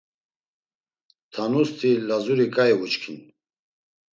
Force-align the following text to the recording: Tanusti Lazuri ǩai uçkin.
Tanusti 1.33 1.89
Lazuri 2.07 2.47
ǩai 2.55 2.71
uçkin. 2.83 3.17